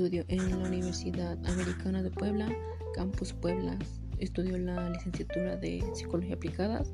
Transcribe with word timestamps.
estudio 0.00 0.24
en 0.28 0.48
la 0.48 0.56
Universidad 0.56 1.36
Americana 1.46 2.02
de 2.02 2.10
Puebla, 2.10 2.48
Campus 2.94 3.34
Puebla. 3.34 3.78
Estudio 4.18 4.56
la 4.56 4.88
licenciatura 4.88 5.58
de 5.58 5.84
Psicología 5.92 6.36
Aplicada 6.36 6.84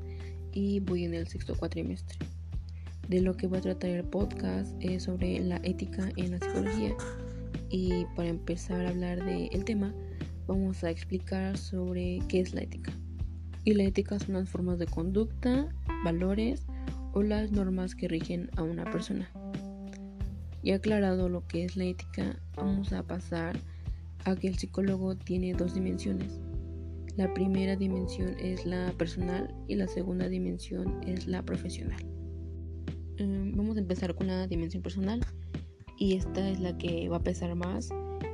y 0.51 0.81
voy 0.81 1.05
en 1.05 1.13
el 1.13 1.25
sexto 1.25 1.55
cuatrimestre. 1.55 2.17
De 3.07 3.21
lo 3.21 3.37
que 3.37 3.47
voy 3.47 3.59
a 3.59 3.61
tratar 3.61 3.91
el 3.91 4.03
podcast 4.03 4.75
es 4.81 5.03
sobre 5.03 5.39
la 5.39 5.55
ética 5.63 6.09
en 6.17 6.31
la 6.31 6.39
psicología 6.39 6.97
y 7.69 8.03
para 8.17 8.27
empezar 8.27 8.85
a 8.85 8.89
hablar 8.89 9.23
del 9.23 9.63
tema 9.63 9.93
vamos 10.45 10.83
a 10.83 10.89
explicar 10.89 11.57
sobre 11.57 12.19
qué 12.27 12.41
es 12.41 12.53
la 12.53 12.63
ética. 12.63 12.91
Y 13.63 13.73
la 13.75 13.83
ética 13.83 14.19
son 14.19 14.33
las 14.33 14.49
formas 14.49 14.79
de 14.79 14.85
conducta, 14.85 15.73
valores 16.03 16.65
o 17.13 17.23
las 17.23 17.53
normas 17.53 17.95
que 17.95 18.09
rigen 18.09 18.49
a 18.57 18.63
una 18.63 18.83
persona. 18.83 19.31
Y 20.67 20.73
aclarado 20.73 21.29
lo 21.29 21.47
que 21.47 21.63
es 21.63 21.77
la 21.77 21.85
ética, 21.85 22.41
vamos 22.57 22.91
a 22.91 23.01
pasar 23.01 23.57
a 24.25 24.35
que 24.35 24.49
el 24.49 24.57
psicólogo 24.57 25.15
tiene 25.15 25.53
dos 25.53 25.73
dimensiones. 25.73 26.41
La 27.15 27.33
primera 27.33 27.77
dimensión 27.77 28.35
es 28.37 28.65
la 28.65 28.91
personal 28.97 29.55
y 29.69 29.75
la 29.75 29.87
segunda 29.87 30.27
dimensión 30.27 30.99
es 31.07 31.25
la 31.25 31.41
profesional. 31.41 32.05
Em, 33.15 33.55
vamos 33.55 33.77
a 33.77 33.79
empezar 33.79 34.13
con 34.13 34.27
la 34.27 34.45
dimensión 34.45 34.83
personal 34.83 35.21
y 35.97 36.17
esta 36.17 36.49
es 36.49 36.59
la 36.59 36.77
que 36.77 37.07
va 37.07 37.15
a 37.15 37.23
pesar 37.23 37.55
más 37.55 37.87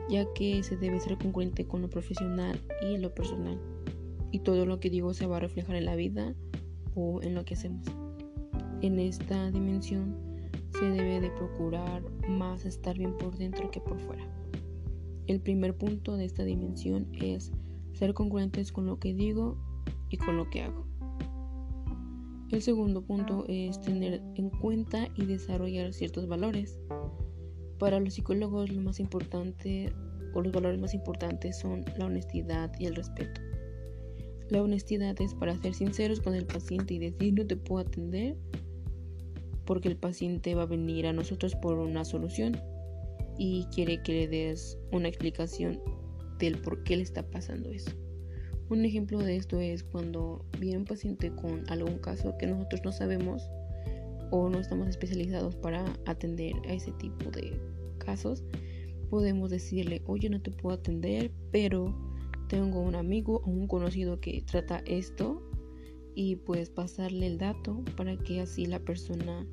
ya 0.09 0.25
que 0.33 0.63
se 0.63 0.75
debe 0.75 0.99
ser 1.01 1.19
congruente 1.19 1.67
con 1.67 1.83
lo 1.83 1.89
profesional 1.91 2.59
y 2.81 2.97
lo 2.97 3.13
personal 3.13 3.59
y 4.31 4.39
todo 4.39 4.65
lo 4.65 4.79
que 4.79 4.89
digo 4.89 5.13
se 5.13 5.27
va 5.27 5.37
a 5.37 5.39
reflejar 5.39 5.75
en 5.75 5.85
la 5.85 5.95
vida 5.95 6.33
o 6.95 7.21
en 7.21 7.35
lo 7.35 7.45
que 7.45 7.53
hacemos. 7.53 7.85
En 8.81 8.97
esta 8.97 9.51
dimensión 9.51 10.32
se 10.79 10.85
debe 10.85 11.21
de 11.21 11.29
procurar 11.31 12.03
más 12.27 12.65
estar 12.65 12.97
bien 12.97 13.17
por 13.17 13.37
dentro 13.37 13.69
que 13.71 13.79
por 13.79 13.99
fuera. 13.99 14.23
El 15.27 15.39
primer 15.39 15.75
punto 15.77 16.17
de 16.17 16.25
esta 16.25 16.43
dimensión 16.43 17.07
es 17.13 17.51
ser 17.93 18.13
congruentes 18.13 18.71
con 18.71 18.85
lo 18.85 18.99
que 18.99 19.13
digo 19.13 19.57
y 20.09 20.17
con 20.17 20.37
lo 20.37 20.49
que 20.49 20.63
hago. 20.63 20.85
El 22.49 22.61
segundo 22.61 23.01
punto 23.01 23.45
es 23.47 23.81
tener 23.81 24.21
en 24.35 24.49
cuenta 24.49 25.07
y 25.15 25.25
desarrollar 25.25 25.93
ciertos 25.93 26.27
valores. 26.27 26.79
Para 27.79 27.99
los 27.99 28.13
psicólogos 28.13 28.71
lo 28.71 28.81
más 28.81 28.99
importante 28.99 29.93
o 30.33 30.41
los 30.41 30.51
valores 30.51 30.79
más 30.79 30.93
importantes 30.93 31.57
son 31.57 31.85
la 31.97 32.05
honestidad 32.05 32.71
y 32.79 32.85
el 32.85 32.95
respeto. 32.95 33.41
La 34.49 34.61
honestidad 34.61 35.19
es 35.19 35.33
para 35.33 35.57
ser 35.57 35.73
sinceros 35.73 36.19
con 36.19 36.35
el 36.35 36.45
paciente 36.45 36.93
y 36.93 36.99
decir 36.99 37.33
no 37.33 37.47
te 37.47 37.55
puedo 37.55 37.87
atender 37.87 38.37
porque 39.65 39.87
el 39.87 39.97
paciente 39.97 40.55
va 40.55 40.63
a 40.63 40.67
venir 40.67 41.07
a 41.07 41.13
nosotros 41.13 41.55
por 41.55 41.77
una 41.77 42.05
solución 42.05 42.59
y 43.37 43.65
quiere 43.73 44.01
que 44.01 44.13
le 44.13 44.27
des 44.27 44.77
una 44.91 45.07
explicación 45.07 45.79
del 46.39 46.57
por 46.57 46.83
qué 46.83 46.97
le 46.97 47.03
está 47.03 47.23
pasando 47.23 47.69
eso. 47.69 47.91
Un 48.69 48.85
ejemplo 48.85 49.19
de 49.19 49.35
esto 49.35 49.59
es 49.59 49.83
cuando 49.83 50.45
viene 50.59 50.79
un 50.79 50.85
paciente 50.85 51.31
con 51.31 51.69
algún 51.69 51.99
caso 51.99 52.37
que 52.37 52.47
nosotros 52.47 52.81
no 52.83 52.91
sabemos 52.91 53.49
o 54.31 54.49
no 54.49 54.59
estamos 54.59 54.87
especializados 54.87 55.55
para 55.55 55.85
atender 56.05 56.53
a 56.67 56.73
ese 56.73 56.91
tipo 56.93 57.29
de 57.29 57.59
casos, 57.99 58.43
podemos 59.09 59.51
decirle, 59.51 60.01
oye, 60.07 60.29
no 60.29 60.41
te 60.41 60.49
puedo 60.49 60.75
atender, 60.75 61.31
pero 61.51 61.95
tengo 62.47 62.81
un 62.81 62.95
amigo 62.95 63.41
o 63.45 63.49
un 63.49 63.67
conocido 63.67 64.19
que 64.19 64.41
trata 64.41 64.81
esto 64.85 65.41
y 66.15 66.35
puedes 66.37 66.69
pasarle 66.69 67.27
el 67.27 67.37
dato 67.37 67.83
para 67.97 68.17
que 68.17 68.41
así 68.41 68.65
la 68.65 68.79
persona 68.79 69.45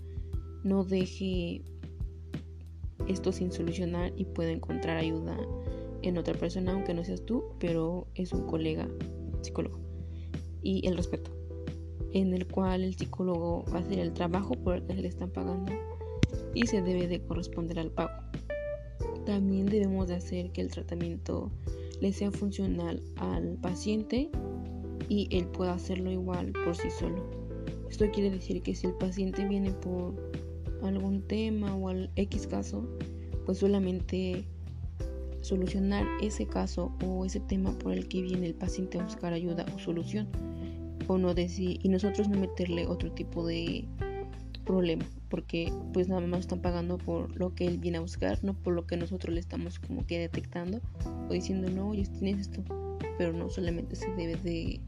no 0.62 0.84
deje 0.84 1.62
esto 3.08 3.32
sin 3.32 3.50
solucionar 3.50 4.12
y 4.16 4.24
pueda 4.24 4.50
encontrar 4.50 4.98
ayuda 4.98 5.38
en 6.02 6.18
otra 6.18 6.34
persona, 6.34 6.72
aunque 6.72 6.94
no 6.94 7.04
seas 7.04 7.24
tú, 7.24 7.44
pero 7.58 8.06
es 8.14 8.32
un 8.32 8.46
colega 8.46 8.88
psicólogo. 9.42 9.78
Y 10.62 10.86
el 10.86 10.96
respeto, 10.96 11.30
en 12.12 12.34
el 12.34 12.46
cual 12.46 12.82
el 12.82 12.94
psicólogo 12.96 13.64
va 13.72 13.78
a 13.78 13.80
hacer 13.80 13.98
el 13.98 14.12
trabajo 14.12 14.54
por 14.54 14.76
el 14.76 14.86
que 14.86 14.94
le 14.94 15.08
están 15.08 15.30
pagando 15.30 15.72
y 16.54 16.66
se 16.66 16.82
debe 16.82 17.06
de 17.06 17.22
corresponder 17.22 17.78
al 17.78 17.90
pago. 17.90 18.12
También 19.24 19.66
debemos 19.66 20.08
de 20.08 20.16
hacer 20.16 20.50
que 20.50 20.60
el 20.60 20.70
tratamiento 20.70 21.50
le 22.00 22.12
sea 22.12 22.30
funcional 22.30 23.02
al 23.16 23.58
paciente 23.58 24.30
y 25.10 25.28
él 25.36 25.46
pueda 25.48 25.74
hacerlo 25.74 26.10
igual 26.10 26.52
por 26.64 26.76
sí 26.76 26.88
solo. 26.88 27.28
Esto 27.90 28.08
quiere 28.12 28.30
decir 28.30 28.62
que 28.62 28.76
si 28.76 28.86
el 28.86 28.94
paciente 28.94 29.44
viene 29.46 29.72
por 29.72 30.14
algún 30.82 31.20
tema 31.22 31.74
o 31.74 31.88
al 31.88 32.10
X 32.14 32.46
caso, 32.46 32.88
pues 33.44 33.58
solamente 33.58 34.46
solucionar 35.40 36.06
ese 36.22 36.46
caso 36.46 36.92
o 37.04 37.24
ese 37.24 37.40
tema 37.40 37.72
por 37.72 37.92
el 37.92 38.06
que 38.06 38.22
viene 38.22 38.46
el 38.46 38.54
paciente 38.54 39.00
a 39.00 39.04
buscar 39.04 39.32
ayuda 39.32 39.66
o 39.74 39.78
solución 39.80 40.28
o 41.08 41.18
no 41.18 41.34
decir 41.34 41.80
y 41.82 41.88
nosotros 41.88 42.28
no 42.28 42.38
meterle 42.38 42.86
otro 42.86 43.10
tipo 43.10 43.44
de 43.44 43.88
problema 44.64 45.04
porque 45.28 45.72
pues 45.92 46.08
nada 46.08 46.20
más 46.20 46.40
están 46.40 46.60
pagando 46.60 46.98
por 46.98 47.34
lo 47.36 47.54
que 47.54 47.66
él 47.66 47.78
viene 47.78 47.98
a 47.98 48.02
buscar 48.02 48.44
no 48.44 48.54
por 48.54 48.74
lo 48.74 48.86
que 48.86 48.96
nosotros 48.96 49.34
le 49.34 49.40
estamos 49.40 49.80
como 49.80 50.06
que 50.06 50.18
detectando 50.18 50.80
o 51.28 51.32
diciendo 51.32 51.70
no 51.70 51.88
oye 51.88 52.04
tienes 52.20 52.42
esto 52.42 52.62
pero 53.16 53.32
no 53.32 53.48
solamente 53.48 53.96
se 53.96 54.10
debe 54.14 54.36
de 54.36 54.80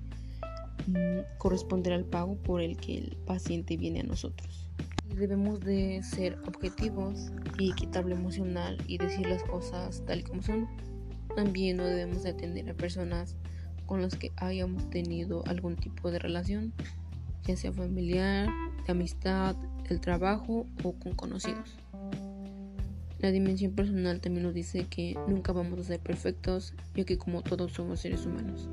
Mm, 0.87 1.21
corresponder 1.39 1.93
al 1.93 2.05
pago 2.05 2.37
por 2.37 2.61
el 2.61 2.77
que 2.77 2.99
el 2.99 3.17
paciente 3.27 3.77
viene 3.77 4.01
a 4.01 4.05
nosotros. 4.05 4.69
Debemos 5.17 5.61
de 5.61 6.03
ser 6.03 6.39
objetivos 6.47 7.31
y 7.59 7.71
equitable 7.71 8.15
emocional 8.15 8.79
y 8.87 8.99
decir 8.99 9.27
las 9.27 9.43
cosas 9.45 10.03
tal 10.07 10.21
y 10.21 10.23
como 10.23 10.43
son. 10.43 10.69
También 11.37 11.77
no 11.77 11.85
debemos 11.85 12.23
de 12.23 12.31
atender 12.31 12.69
a 12.71 12.75
personas 12.75 13.37
con 13.87 14.03
las 14.03 14.17
que 14.17 14.33
hayamos 14.37 14.89
tenido 14.91 15.45
algún 15.47 15.77
tipo 15.77 16.11
de 16.11 16.19
relación, 16.19 16.73
ya 17.45 17.57
sea 17.57 17.73
familiar, 17.73 18.49
de 18.87 18.93
amistad, 18.93 19.55
del 19.89 20.01
trabajo 20.01 20.67
o 20.83 20.93
con 20.93 21.15
conocidos. 21.15 21.77
La 23.19 23.31
dimensión 23.31 23.73
personal 23.73 24.21
también 24.21 24.45
nos 24.45 24.55
dice 24.55 24.87
que 24.89 25.17
nunca 25.29 25.53
vamos 25.53 25.79
a 25.79 25.85
ser 25.85 26.01
perfectos, 26.01 26.75
ya 26.97 27.05
que 27.05 27.19
como 27.19 27.43
todos 27.43 27.73
somos 27.73 28.01
seres 28.01 28.27
humanos 28.27 28.69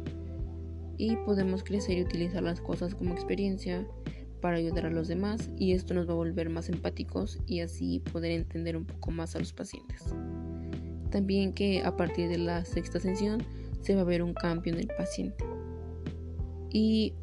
y 1.00 1.16
podemos 1.16 1.64
crecer 1.64 1.98
y 1.98 2.04
utilizar 2.04 2.44
las 2.44 2.60
cosas 2.60 2.94
como 2.94 3.14
experiencia 3.14 3.88
para 4.42 4.58
ayudar 4.58 4.86
a 4.86 4.92
los 4.92 5.08
demás 5.08 5.50
y 5.58 5.72
esto 5.72 5.94
nos 5.94 6.08
va 6.08 6.12
a 6.12 6.18
volver 6.18 6.50
más 6.50 6.68
empáticos 6.70 7.40
y 7.48 7.62
así 7.62 8.02
poder 8.12 8.32
entender 8.32 8.76
un 8.76 8.86
poco 8.86 9.10
más 9.10 9.36
a 9.36 9.40
los 9.40 9.54
pacientes. 9.54 10.14
También 11.10 11.54
que 11.54 11.82
a 11.84 11.96
partir 11.96 12.28
de 12.28 12.38
la 12.38 12.66
sexta 12.66 13.00
sesión 13.00 13.42
se 13.82 13.96
va 13.96 14.02
a 14.02 14.04
ver 14.04 14.22
un 14.22 14.34
cambio 14.34 14.74
en 14.74 14.80
el 14.80 14.88
paciente. 14.88 15.46
Y 16.70 17.14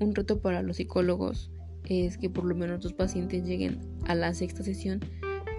un 0.00 0.14
reto 0.14 0.40
para 0.40 0.62
los 0.62 0.78
psicólogos 0.78 1.50
es 1.84 2.16
que 2.16 2.30
por 2.30 2.44
lo 2.44 2.54
menos 2.54 2.82
los 2.82 2.94
pacientes 2.94 3.46
lleguen 3.46 3.78
a 4.06 4.14
la 4.14 4.32
sexta 4.32 4.62
sesión, 4.62 5.00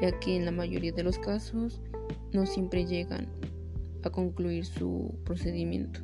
ya 0.01 0.19
que 0.19 0.35
en 0.35 0.45
la 0.45 0.51
mayoría 0.51 0.91
de 0.91 1.03
los 1.03 1.19
casos 1.19 1.81
no 2.33 2.47
siempre 2.47 2.87
llegan 2.87 3.27
a 4.03 4.09
concluir 4.09 4.65
su 4.65 5.13
procedimiento. 5.23 5.99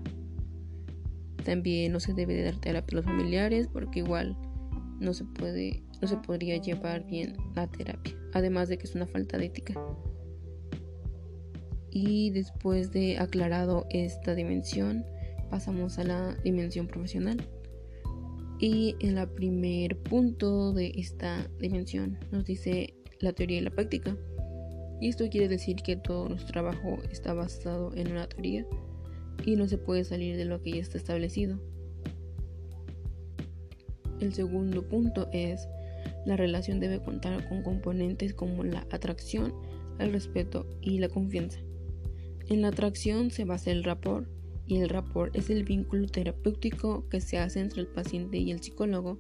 También 1.46 1.92
no 1.94 2.00
se 2.00 2.14
debe 2.14 2.34
de 2.34 2.44
dar 2.44 2.56
terapia 2.56 2.96
a 2.96 3.02
los 3.02 3.06
familiares 3.06 3.70
porque 3.72 4.00
igual 4.00 4.36
no 5.00 5.14
se 5.14 5.26
puede, 5.26 5.84
no 6.02 6.08
se 6.08 6.18
podría 6.18 6.58
llevar 6.58 7.06
bien 7.06 7.38
la 7.54 7.68
terapia. 7.68 8.18
Además 8.34 8.68
de 8.68 8.80
que 8.80 8.86
es 8.86 8.96
una 8.96 9.06
falta 9.06 9.38
de 9.38 9.46
ética. 9.46 9.80
Y 11.92 12.32
después 12.32 12.92
de 12.92 13.20
aclarado 13.20 13.86
esta 13.92 14.34
dimensión, 14.34 15.06
pasamos 15.52 16.00
a 16.00 16.04
la 16.04 16.36
dimensión 16.44 16.88
profesional. 16.88 17.38
Y 18.60 18.96
en 19.00 19.20
el 19.20 19.30
primer 19.30 19.98
punto 20.00 20.74
de 20.74 20.94
esta 20.96 21.48
dimensión 21.60 22.18
nos 22.32 22.46
dice 22.46 22.96
la 23.20 23.34
teoría 23.34 23.60
y 23.60 23.62
la 23.62 23.70
práctica. 23.70 24.18
Y 25.00 25.10
esto 25.10 25.30
quiere 25.30 25.48
decir 25.48 25.76
que 25.76 25.96
todo 25.96 26.28
nuestro 26.28 26.54
trabajo 26.54 26.98
está 27.12 27.34
basado 27.34 27.94
en 27.96 28.12
una 28.12 28.28
teoría 28.28 28.66
y 29.44 29.56
no 29.56 29.68
se 29.68 29.78
puede 29.78 30.04
salir 30.04 30.38
de 30.38 30.46
lo 30.46 30.62
que 30.62 30.72
ya 30.72 30.82
está 30.82 30.98
establecido. 30.98 31.60
El 34.20 34.34
segundo 34.34 34.88
punto 34.88 35.28
es 35.34 35.68
la 36.26 36.36
relación 36.36 36.80
debe 36.80 37.00
contar 37.00 37.48
con 37.48 37.62
componentes 37.62 38.34
como 38.34 38.64
la 38.64 38.86
atracción, 38.92 39.54
el 40.00 40.12
respeto 40.12 40.68
y 40.82 41.00
la 41.00 41.10
confianza. 41.10 41.60
En 42.48 42.62
la 42.62 42.70
atracción 42.70 43.32
se 43.32 43.46
basa 43.46 43.72
el 43.72 43.84
rapport 43.84 44.28
y 44.68 44.78
el 44.78 44.90
rapport 44.90 45.36
es 45.36 45.50
el 45.50 45.64
vínculo 45.64 46.08
terapéutico 46.08 47.08
que 47.10 47.22
se 47.22 47.38
hace 47.38 47.60
entre 47.60 47.82
el 47.82 47.88
paciente 47.88 48.38
y 48.38 48.52
el 48.52 48.62
psicólogo. 48.62 49.20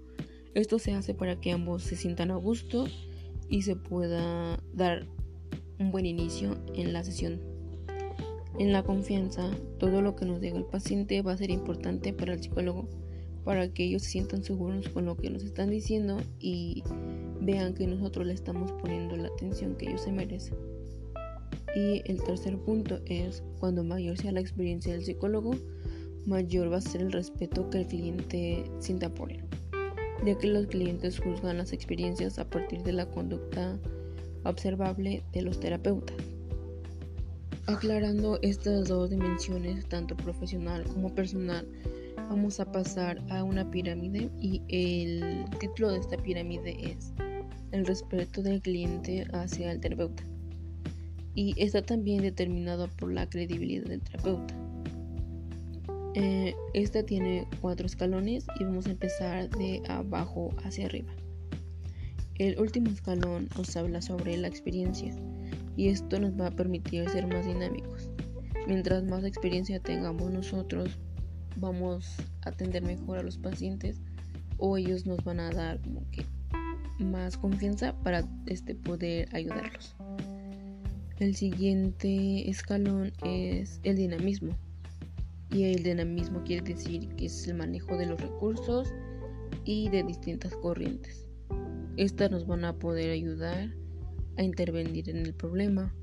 Esto 0.53 0.79
se 0.79 0.93
hace 0.93 1.13
para 1.13 1.39
que 1.39 1.51
ambos 1.51 1.83
se 1.83 1.95
sientan 1.95 2.31
a 2.31 2.35
gusto 2.35 2.85
y 3.49 3.63
se 3.63 3.75
pueda 3.75 4.59
dar 4.73 5.05
un 5.79 5.91
buen 5.91 6.05
inicio 6.05 6.57
en 6.73 6.93
la 6.93 7.03
sesión 7.03 7.54
en 8.57 8.71
la 8.71 8.83
confianza, 8.83 9.51
todo 9.79 10.01
lo 10.01 10.15
que 10.15 10.25
nos 10.25 10.39
diga 10.39 10.57
el 10.57 10.65
paciente 10.65 11.21
va 11.21 11.33
a 11.33 11.37
ser 11.37 11.49
importante 11.49 12.13
para 12.13 12.33
el 12.33 12.41
psicólogo, 12.41 12.87
para 13.43 13.67
que 13.69 13.83
ellos 13.83 14.03
se 14.03 14.11
sientan 14.11 14.43
seguros 14.43 14.87
con 14.89 15.05
lo 15.05 15.17
que 15.17 15.29
nos 15.29 15.43
están 15.43 15.69
diciendo 15.69 16.17
y 16.39 16.83
vean 17.41 17.73
que 17.73 17.85
nosotros 17.85 18.25
le 18.25 18.33
estamos 18.33 18.71
poniendo 18.73 19.17
la 19.17 19.27
atención 19.27 19.75
que 19.75 19.89
ellos 19.89 20.01
se 20.01 20.11
merecen. 20.11 20.55
Y 21.75 22.01
el 22.05 22.23
tercer 22.23 22.57
punto 22.57 23.01
es 23.05 23.43
cuando 23.59 23.83
mayor 23.83 24.17
sea 24.17 24.31
la 24.31 24.39
experiencia 24.39 24.93
del 24.93 25.03
psicólogo, 25.03 25.55
mayor 26.25 26.71
va 26.71 26.77
a 26.77 26.81
ser 26.81 27.01
el 27.01 27.11
respeto 27.11 27.69
que 27.69 27.81
el 27.81 27.87
cliente 27.87 28.63
sienta 28.79 29.13
por 29.13 29.31
él, 29.31 29.43
ya 30.25 30.37
que 30.37 30.47
los 30.47 30.67
clientes 30.67 31.19
juzgan 31.19 31.57
las 31.57 31.73
experiencias 31.73 32.39
a 32.39 32.49
partir 32.49 32.81
de 32.83 32.93
la 32.93 33.05
conducta 33.09 33.77
observable 34.45 35.23
de 35.33 35.41
los 35.41 35.59
terapeutas. 35.59 36.34
Aclarando 37.67 38.37
estas 38.43 38.87
dos 38.87 39.09
dimensiones, 39.09 39.87
tanto 39.87 40.15
profesional 40.15 40.83
como 40.83 41.13
personal, 41.15 41.67
vamos 42.29 42.59
a 42.59 42.71
pasar 42.71 43.19
a 43.31 43.43
una 43.43 43.69
pirámide 43.71 44.29
y 44.39 44.61
el 44.67 45.45
título 45.59 45.91
de 45.91 45.99
esta 45.99 46.15
pirámide 46.17 46.77
es 46.91 47.11
el 47.71 47.87
respeto 47.87 48.43
del 48.43 48.61
cliente 48.61 49.25
hacia 49.33 49.71
el 49.71 49.79
terapeuta 49.79 50.23
y 51.33 51.55
está 51.57 51.81
también 51.81 52.21
determinado 52.21 52.87
por 52.87 53.11
la 53.11 53.27
credibilidad 53.27 53.85
del 53.85 54.01
terapeuta. 54.01 54.53
Eh, 56.13 56.53
esta 56.75 57.03
tiene 57.03 57.47
cuatro 57.61 57.87
escalones 57.87 58.45
y 58.59 58.63
vamos 58.63 58.85
a 58.85 58.91
empezar 58.91 59.49
de 59.49 59.81
abajo 59.89 60.51
hacia 60.63 60.85
arriba. 60.85 61.11
El 62.35 62.59
último 62.59 62.91
escalón 62.91 63.49
nos 63.57 63.75
habla 63.75 64.03
sobre 64.03 64.37
la 64.37 64.47
experiencia 64.47 65.15
y 65.75 65.89
esto 65.89 66.19
nos 66.19 66.39
va 66.39 66.47
a 66.47 66.51
permitir 66.51 67.09
ser 67.09 67.27
más 67.27 67.45
dinámicos. 67.45 68.09
Mientras 68.67 69.03
más 69.03 69.23
experiencia 69.23 69.79
tengamos 69.79 70.31
nosotros, 70.31 70.97
vamos 71.57 72.15
a 72.43 72.49
atender 72.49 72.83
mejor 72.83 73.19
a 73.19 73.23
los 73.23 73.37
pacientes 73.37 74.01
o 74.57 74.77
ellos 74.77 75.05
nos 75.05 75.23
van 75.23 75.39
a 75.39 75.51
dar 75.51 75.81
como 75.81 76.09
que 76.11 76.25
más 76.99 77.37
confianza 77.37 77.93
para 78.01 78.23
este 78.45 78.75
poder 78.75 79.27
ayudarlos. 79.33 79.95
El 81.19 81.35
siguiente 81.35 82.49
escalón 82.49 83.13
es 83.23 83.79
el 83.83 83.97
dinamismo. 83.97 84.57
Y 85.51 85.63
el 85.63 85.83
dinamismo 85.83 86.43
quiere 86.43 86.73
decir 86.73 87.07
que 87.15 87.27
es 87.27 87.47
el 87.47 87.55
manejo 87.55 87.95
de 87.95 88.07
los 88.07 88.19
recursos 88.19 88.93
y 89.63 89.89
de 89.89 90.03
distintas 90.03 90.53
corrientes. 90.57 91.25
Estas 91.95 92.31
nos 92.31 92.45
van 92.45 92.65
a 92.65 92.73
poder 92.73 93.11
ayudar 93.11 93.73
a 94.37 94.43
intervenir 94.43 95.09
en 95.09 95.17
el 95.17 95.33
problema. 95.33 95.93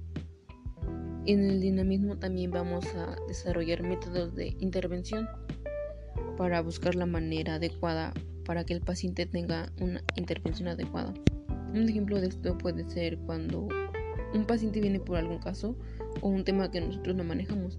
En 1.26 1.48
el 1.48 1.60
dinamismo 1.60 2.18
también 2.18 2.50
vamos 2.50 2.84
a 2.94 3.16
desarrollar 3.28 3.82
métodos 3.82 4.34
de 4.34 4.56
intervención 4.58 5.28
para 6.36 6.60
buscar 6.60 6.94
la 6.94 7.06
manera 7.06 7.54
adecuada 7.54 8.12
para 8.44 8.64
que 8.64 8.74
el 8.74 8.80
paciente 8.80 9.26
tenga 9.26 9.72
una 9.80 10.02
intervención 10.16 10.68
adecuada. 10.68 11.14
Un 11.74 11.88
ejemplo 11.88 12.20
de 12.20 12.26
esto 12.26 12.58
puede 12.58 12.88
ser 12.90 13.18
cuando 13.18 13.68
un 14.34 14.44
paciente 14.46 14.80
viene 14.80 14.98
por 14.98 15.16
algún 15.16 15.38
caso 15.38 15.76
o 16.20 16.28
un 16.28 16.44
tema 16.44 16.70
que 16.70 16.80
nosotros 16.80 17.14
no 17.14 17.24
manejamos 17.24 17.78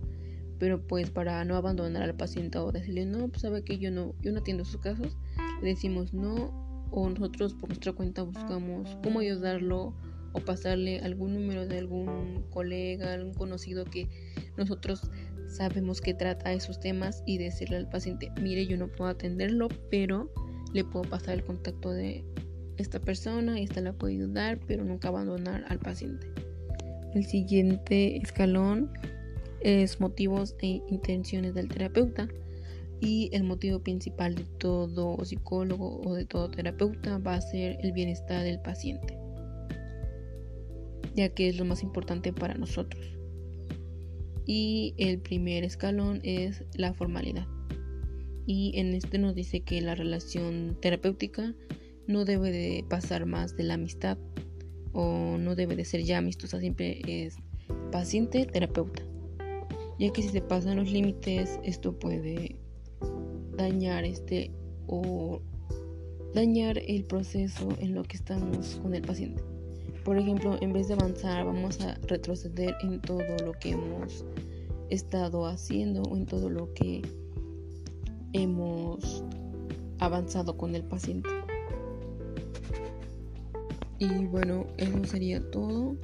pero 0.64 0.82
pues 0.82 1.10
para 1.10 1.44
no 1.44 1.58
abandonar 1.58 2.04
al 2.04 2.16
paciente 2.16 2.58
o 2.58 2.72
decirle 2.72 3.06
no, 3.06 3.28
pues 3.28 3.42
sabe 3.42 3.66
que 3.66 3.80
yo 3.80 3.92
no, 3.92 4.16
yo 4.22 4.32
no 4.32 4.40
atiendo 4.40 4.64
sus 4.64 4.80
casos, 4.80 5.18
decimos 5.62 6.14
no 6.14 6.88
o 6.90 7.10
nosotros 7.10 7.54
por 7.54 7.68
nuestra 7.68 7.92
cuenta 7.92 8.22
buscamos 8.24 8.98
cómo 9.04 9.20
ayudarlo 9.20 9.94
o 10.34 10.40
pasarle 10.40 11.00
algún 11.00 11.34
número 11.34 11.68
de 11.68 11.78
algún 11.78 12.44
colega, 12.50 13.14
algún 13.14 13.34
conocido 13.34 13.86
que 13.86 14.10
nosotros 14.58 15.10
sabemos 15.48 16.02
que 16.02 16.14
trata 16.14 16.54
esos 16.54 16.80
temas 16.80 17.24
y 17.26 17.38
decirle 17.38 17.78
al 17.78 17.90
paciente, 17.90 18.32
mire, 18.42 18.66
yo 18.66 18.78
no 18.78 18.88
puedo 18.88 19.10
atenderlo, 19.10 19.70
pero 19.90 20.32
le 20.74 20.84
puedo 20.84 21.10
pasar 21.10 21.36
el 21.36 21.44
contacto 21.44 21.92
de 21.92 22.26
esta 22.78 23.00
persona 23.00 23.60
y 23.60 23.64
esta 23.64 23.82
la 23.82 23.94
puede 23.94 24.16
ayudar, 24.16 24.60
pero 24.68 24.84
nunca 24.84 25.10
abandonar 25.10 25.64
al 25.70 25.80
paciente. 25.80 26.28
El 27.14 27.26
siguiente 27.26 28.18
escalón 28.18 28.92
es 29.62 30.00
motivos 30.00 30.56
e 30.60 30.82
intenciones 30.90 31.54
del 31.54 31.70
terapeuta 31.70 32.28
y 33.00 33.30
el 33.34 33.44
motivo 33.44 33.80
principal 33.80 34.34
de 34.34 34.46
todo 34.58 35.24
psicólogo 35.24 36.02
o 36.02 36.14
de 36.16 36.26
todo 36.26 36.50
terapeuta 36.50 37.18
va 37.20 37.36
a 37.36 37.42
ser 37.42 37.78
el 37.82 37.92
bienestar 37.92 38.44
del 38.44 38.60
paciente, 38.60 39.18
ya 41.16 41.30
que 41.30 41.50
es 41.50 41.58
lo 41.58 41.66
más 41.66 41.84
importante 41.84 42.34
para 42.34 42.56
nosotros. 42.56 43.02
Y 44.46 44.94
el 44.98 45.20
primer 45.20 45.64
escalón 45.64 46.20
es 46.24 46.64
la 46.76 46.94
formalidad. 46.94 47.48
Y 48.46 48.78
en 48.78 48.94
este 48.94 49.18
nos 49.18 49.36
dice 49.36 49.62
que 49.62 49.82
la 49.82 49.96
relación 49.96 50.78
terapéutica 50.82 51.56
no 52.08 52.26
debe 52.26 52.52
de 52.52 52.86
pasar 52.90 53.26
más 53.26 53.56
de 53.56 53.64
la 53.64 53.76
amistad 53.76 54.18
o 54.92 55.38
no 55.38 55.56
debe 55.56 55.76
de 55.76 55.86
ser 55.86 56.04
ya 56.04 56.18
amistosa, 56.18 56.60
siempre 56.60 57.02
es 57.08 57.38
paciente-terapeuta 57.92 59.04
ya 60.00 60.12
que 60.12 60.22
si 60.22 60.30
se 60.30 60.42
pasan 60.42 60.78
los 60.78 60.92
límites 60.92 61.60
esto 61.64 61.98
puede 61.98 62.58
dañar 63.56 64.06
este 64.06 64.52
o 64.88 65.42
dañar 66.34 66.80
el 66.80 67.04
proceso 67.06 67.70
en 67.80 67.94
lo 67.94 68.04
que 68.04 68.18
estamos 68.18 68.80
con 68.82 68.96
el 68.96 69.02
paciente. 69.02 69.44
Por 70.04 70.18
ejemplo, 70.18 70.58
en 70.62 70.74
vez 70.74 70.90
de 70.90 70.96
avanzar, 70.96 71.46
vamos 71.46 71.80
a 71.82 71.96
retroceder 72.08 72.76
en 72.82 73.00
todo 73.02 73.24
lo 73.46 73.54
que 73.54 73.72
hemos 73.72 74.26
estado 74.90 75.48
haciendo 75.48 76.04
o 76.04 76.18
en 76.18 76.26
todo 76.26 76.50
lo 76.50 76.74
que 76.74 77.02
hemos 78.34 79.24
avanzado 80.00 80.58
con 80.58 80.76
el 80.76 80.84
paciente. 80.84 81.30
Y 84.00 84.26
bueno, 84.26 84.68
eso 84.78 85.04
sería 85.06 85.40
todo 85.52 85.96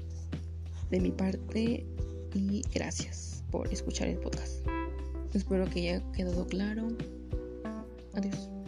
de 0.89 0.99
mi 1.01 1.11
parte 1.11 1.85
y 2.33 2.61
gracias 2.73 3.43
por 3.51 3.67
escuchar 3.67 4.07
el 4.07 4.17
podcast. 4.17 4.65
Espero 5.33 5.65
que 5.65 5.89
haya 5.89 6.11
quedado 6.13 6.47
claro. 6.47 6.87
Adiós. 8.13 8.58